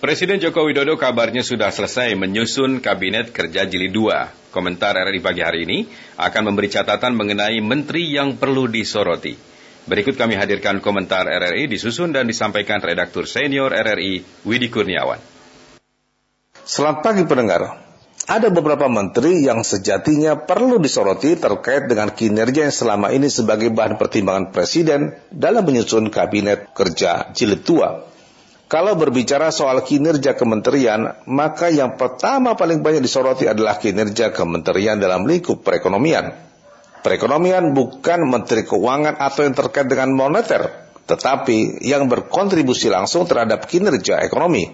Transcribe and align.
Presiden 0.00 0.40
Joko 0.40 0.64
Widodo 0.64 0.96
kabarnya 0.96 1.44
sudah 1.44 1.68
selesai 1.68 2.16
menyusun 2.16 2.80
Kabinet 2.80 3.36
Kerja 3.36 3.68
Jilid 3.68 3.92
2. 3.92 4.48
Komentar 4.48 4.96
RRI 4.96 5.20
pagi 5.20 5.44
hari 5.44 5.68
ini 5.68 5.84
akan 6.16 6.48
memberi 6.48 6.72
catatan 6.72 7.12
mengenai 7.12 7.60
menteri 7.60 8.08
yang 8.08 8.40
perlu 8.40 8.64
disoroti. 8.64 9.36
Berikut 9.84 10.16
kami 10.16 10.40
hadirkan 10.40 10.80
komentar 10.80 11.28
RRI 11.28 11.68
disusun 11.68 12.16
dan 12.16 12.24
disampaikan 12.24 12.80
redaktur 12.80 13.28
senior 13.28 13.76
RRI 13.76 14.24
Widi 14.48 14.72
Kurniawan. 14.72 15.20
Selamat 16.64 17.04
pagi 17.04 17.28
pendengar. 17.28 17.84
Ada 18.24 18.48
beberapa 18.48 18.88
menteri 18.88 19.44
yang 19.44 19.60
sejatinya 19.60 20.48
perlu 20.48 20.80
disoroti 20.80 21.36
terkait 21.36 21.92
dengan 21.92 22.08
kinerja 22.08 22.72
yang 22.72 22.72
selama 22.72 23.12
ini 23.12 23.28
sebagai 23.28 23.68
bahan 23.68 24.00
pertimbangan 24.00 24.48
Presiden 24.48 25.12
dalam 25.28 25.60
menyusun 25.60 26.08
Kabinet 26.08 26.72
Kerja 26.72 27.36
Jilid 27.36 27.68
2. 27.68 28.08
Kalau 28.70 28.94
berbicara 28.94 29.50
soal 29.50 29.82
kinerja 29.82 30.38
kementerian, 30.38 31.26
maka 31.26 31.74
yang 31.74 31.98
pertama 31.98 32.54
paling 32.54 32.86
banyak 32.86 33.02
disoroti 33.02 33.50
adalah 33.50 33.82
kinerja 33.82 34.30
kementerian 34.30 34.94
dalam 35.02 35.26
lingkup 35.26 35.66
perekonomian. 35.66 36.30
Perekonomian 37.02 37.74
bukan 37.74 38.30
menteri 38.30 38.62
keuangan 38.62 39.18
atau 39.18 39.42
yang 39.42 39.58
terkait 39.58 39.90
dengan 39.90 40.14
moneter, 40.14 40.70
tetapi 41.02 41.82
yang 41.82 42.06
berkontribusi 42.06 42.86
langsung 42.94 43.26
terhadap 43.26 43.66
kinerja 43.66 44.22
ekonomi. 44.22 44.70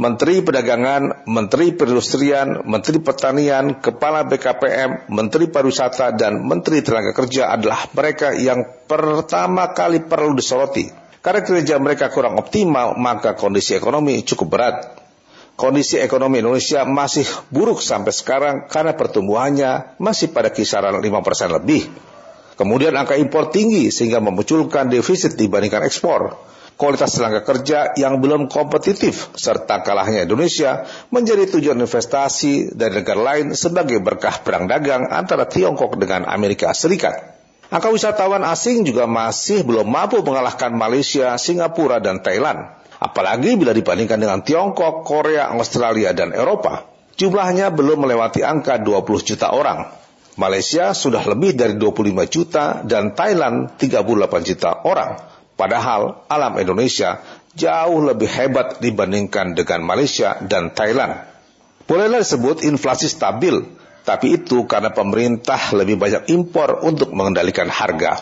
Menteri 0.00 0.40
Perdagangan, 0.40 1.28
Menteri 1.28 1.76
Perindustrian, 1.76 2.64
Menteri 2.64 3.04
Pertanian, 3.04 3.84
Kepala 3.84 4.24
BKPM, 4.24 5.12
Menteri 5.12 5.52
Pariwisata, 5.52 6.16
dan 6.16 6.40
Menteri 6.40 6.80
Tenaga 6.80 7.12
Kerja 7.12 7.52
adalah 7.52 7.84
mereka 7.92 8.32
yang 8.32 8.64
pertama 8.88 9.76
kali 9.76 10.08
perlu 10.08 10.32
disoroti 10.32 11.03
karena 11.24 11.40
kinerja 11.40 11.80
mereka 11.80 12.12
kurang 12.12 12.36
optimal, 12.36 13.00
maka 13.00 13.32
kondisi 13.32 13.72
ekonomi 13.72 14.20
cukup 14.28 14.48
berat. 14.52 14.76
Kondisi 15.56 15.96
ekonomi 15.96 16.44
Indonesia 16.44 16.84
masih 16.84 17.24
buruk 17.48 17.80
sampai 17.80 18.12
sekarang 18.12 18.54
karena 18.68 18.92
pertumbuhannya 18.92 19.96
masih 19.96 20.36
pada 20.36 20.52
kisaran 20.52 21.00
5% 21.00 21.56
lebih. 21.56 21.88
Kemudian 22.60 22.92
angka 22.92 23.16
impor 23.16 23.48
tinggi 23.48 23.88
sehingga 23.88 24.20
memunculkan 24.20 24.92
defisit 24.92 25.32
dibandingkan 25.40 25.88
ekspor. 25.88 26.36
Kualitas 26.74 27.14
tenaga 27.14 27.40
kerja 27.46 27.94
yang 27.94 28.18
belum 28.18 28.50
kompetitif 28.50 29.30
serta 29.38 29.80
kalahnya 29.80 30.26
Indonesia 30.26 30.84
menjadi 31.08 31.46
tujuan 31.56 31.78
investasi 31.78 32.74
dari 32.74 33.00
negara 33.00 33.22
lain 33.32 33.54
sebagai 33.54 34.02
berkah 34.02 34.42
perang 34.42 34.66
dagang 34.66 35.06
antara 35.06 35.46
Tiongkok 35.46 35.96
dengan 35.96 36.26
Amerika 36.26 36.74
Serikat. 36.74 37.43
Angka 37.74 37.90
wisatawan 37.90 38.46
asing 38.46 38.86
juga 38.86 39.10
masih 39.10 39.66
belum 39.66 39.90
mampu 39.90 40.22
mengalahkan 40.22 40.70
Malaysia, 40.70 41.34
Singapura, 41.34 41.98
dan 41.98 42.22
Thailand. 42.22 42.70
Apalagi 43.02 43.58
bila 43.58 43.74
dibandingkan 43.74 44.22
dengan 44.22 44.46
Tiongkok, 44.46 45.02
Korea, 45.02 45.50
Australia, 45.50 46.14
dan 46.14 46.30
Eropa. 46.30 46.86
Jumlahnya 47.18 47.74
belum 47.74 48.06
melewati 48.06 48.46
angka 48.46 48.78
20 48.78 49.26
juta 49.26 49.50
orang. 49.50 49.90
Malaysia 50.38 50.94
sudah 50.94 51.26
lebih 51.26 51.58
dari 51.58 51.74
25 51.74 52.30
juta 52.30 52.86
dan 52.86 53.10
Thailand 53.10 53.74
38 53.74 54.50
juta 54.54 54.70
orang. 54.86 55.18
Padahal 55.58 56.30
alam 56.30 56.54
Indonesia 56.62 57.26
jauh 57.58 58.06
lebih 58.06 58.30
hebat 58.30 58.78
dibandingkan 58.78 59.58
dengan 59.58 59.82
Malaysia 59.82 60.38
dan 60.46 60.70
Thailand. 60.70 61.26
Bolehlah 61.90 62.22
disebut 62.22 62.62
inflasi 62.62 63.10
stabil 63.10 63.66
tapi 64.04 64.36
itu 64.36 64.68
karena 64.68 64.92
pemerintah 64.92 65.72
lebih 65.72 65.96
banyak 65.96 66.28
impor 66.28 66.84
untuk 66.84 67.16
mengendalikan 67.16 67.72
harga. 67.72 68.20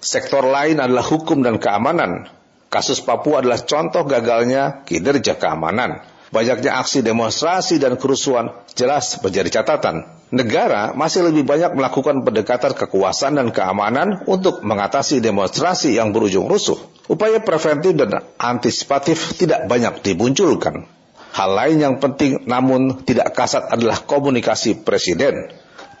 Sektor 0.00 0.48
lain 0.48 0.80
adalah 0.80 1.04
hukum 1.04 1.44
dan 1.44 1.60
keamanan. 1.60 2.24
Kasus 2.72 3.04
Papua 3.04 3.44
adalah 3.44 3.60
contoh 3.60 4.08
gagalnya 4.08 4.80
kinerja 4.88 5.36
keamanan. 5.36 6.00
Banyaknya 6.32 6.80
aksi 6.80 7.04
demonstrasi 7.04 7.76
dan 7.76 8.00
kerusuhan 8.00 8.54
jelas 8.72 9.20
menjadi 9.20 9.60
catatan. 9.60 10.08
Negara 10.30 10.94
masih 10.94 11.26
lebih 11.26 11.42
banyak 11.42 11.74
melakukan 11.74 12.22
pendekatan 12.22 12.72
kekuasaan 12.78 13.34
dan 13.36 13.50
keamanan 13.50 14.22
untuk 14.30 14.62
mengatasi 14.62 15.18
demonstrasi 15.18 15.98
yang 15.98 16.14
berujung 16.14 16.46
rusuh. 16.46 16.78
Upaya 17.10 17.42
preventif 17.42 17.98
dan 17.98 18.22
antisipatif 18.38 19.34
tidak 19.34 19.66
banyak 19.66 20.06
dimunculkan. 20.06 20.86
Hal 21.30 21.50
lain 21.54 21.78
yang 21.78 21.94
penting 22.02 22.42
namun 22.46 23.06
tidak 23.06 23.30
kasat 23.34 23.70
adalah 23.70 24.02
komunikasi 24.02 24.82
presiden. 24.82 25.50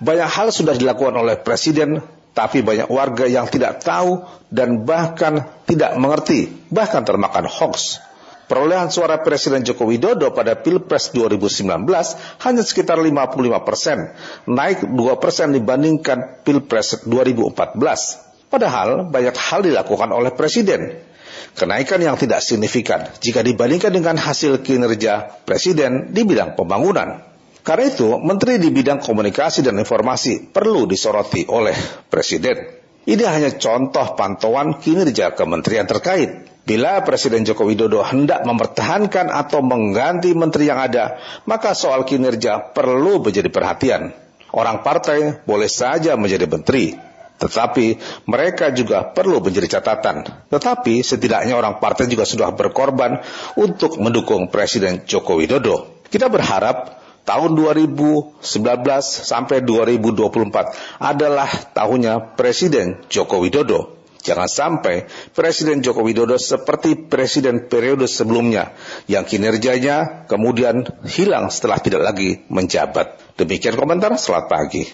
Banyak 0.00 0.30
hal 0.32 0.48
sudah 0.50 0.74
dilakukan 0.74 1.14
oleh 1.14 1.38
presiden, 1.38 2.02
tapi 2.32 2.64
banyak 2.64 2.88
warga 2.88 3.28
yang 3.28 3.46
tidak 3.46 3.84
tahu 3.84 4.24
dan 4.48 4.82
bahkan 4.88 5.46
tidak 5.68 5.94
mengerti, 6.00 6.50
bahkan 6.72 7.04
termakan 7.04 7.46
hoax. 7.46 8.00
Perolehan 8.50 8.90
suara 8.90 9.22
Presiden 9.22 9.62
Joko 9.62 9.86
Widodo 9.86 10.34
pada 10.34 10.58
Pilpres 10.58 11.14
2019 11.14 11.86
hanya 12.42 12.62
sekitar 12.66 12.98
55 12.98 13.38
persen, 13.62 14.10
naik 14.50 14.90
2 14.90 15.22
persen 15.22 15.54
dibandingkan 15.54 16.42
Pilpres 16.42 17.06
2014. 17.06 18.50
Padahal 18.50 19.06
banyak 19.06 19.38
hal 19.38 19.62
dilakukan 19.62 20.10
oleh 20.10 20.34
Presiden, 20.34 20.98
Kenaikan 21.54 22.00
yang 22.00 22.16
tidak 22.16 22.40
signifikan 22.40 23.08
jika 23.20 23.44
dibandingkan 23.44 23.92
dengan 23.92 24.16
hasil 24.16 24.64
kinerja 24.64 25.44
Presiden 25.44 26.14
di 26.14 26.22
bidang 26.24 26.56
pembangunan. 26.56 27.26
Karena 27.60 27.84
itu, 27.92 28.16
Menteri 28.20 28.56
di 28.56 28.72
bidang 28.72 29.04
komunikasi 29.04 29.60
dan 29.60 29.76
informasi 29.76 30.48
perlu 30.48 30.88
disoroti 30.88 31.44
oleh 31.48 31.76
Presiden. 32.08 32.80
Ini 33.04 33.24
hanya 33.24 33.50
contoh 33.56 34.16
pantauan 34.16 34.80
kinerja 34.80 35.32
kementerian 35.32 35.88
terkait. 35.88 36.48
Bila 36.64 37.02
Presiden 37.02 37.42
Joko 37.42 37.66
Widodo 37.66 38.04
hendak 38.04 38.46
mempertahankan 38.46 39.32
atau 39.32 39.64
mengganti 39.64 40.36
menteri 40.36 40.70
yang 40.70 40.78
ada, 40.78 41.18
maka 41.48 41.74
soal 41.74 42.06
kinerja 42.06 42.70
perlu 42.76 43.24
menjadi 43.24 43.48
perhatian. 43.50 44.12
Orang 44.54 44.86
partai 44.86 45.42
boleh 45.46 45.66
saja 45.66 46.14
menjadi 46.14 46.46
menteri, 46.46 46.94
tetapi 47.40 47.96
mereka 48.28 48.68
juga 48.68 49.08
perlu 49.08 49.40
menjadi 49.40 49.80
catatan. 49.80 50.28
Tetapi 50.52 51.00
setidaknya 51.00 51.56
orang 51.56 51.80
partai 51.80 52.04
juga 52.04 52.28
sudah 52.28 52.52
berkorban 52.52 53.24
untuk 53.56 53.96
mendukung 53.96 54.52
Presiden 54.52 55.08
Joko 55.08 55.40
Widodo. 55.40 56.04
Kita 56.12 56.28
berharap 56.28 57.00
tahun 57.24 57.56
2019 57.56 58.44
sampai 59.00 59.64
2024 59.64 61.00
adalah 61.00 61.48
tahunnya 61.72 62.36
Presiden 62.36 63.08
Joko 63.08 63.40
Widodo. 63.40 63.96
Jangan 64.20 64.44
sampai 64.52 65.08
Presiden 65.32 65.80
Joko 65.80 66.04
Widodo 66.04 66.36
seperti 66.36 67.08
presiden 67.08 67.72
periode 67.72 68.04
sebelumnya 68.04 68.76
yang 69.08 69.24
kinerjanya 69.24 70.28
kemudian 70.28 70.84
hilang 71.08 71.48
setelah 71.48 71.80
tidak 71.80 72.04
lagi 72.04 72.44
menjabat. 72.52 73.16
Demikian 73.40 73.80
komentar, 73.80 74.12
selamat 74.20 74.46
pagi. 74.52 74.84